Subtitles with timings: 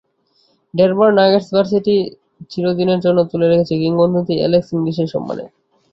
[0.73, 1.95] Denver Nuggets জার্সিটি
[2.51, 5.45] চিরদিনের জন্য তুলে রেখেছে কিংবদন্তি অ্যালেক্স ইংলিশের সম্মানে।